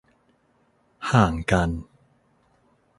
[1.11, 1.69] ห่างกัน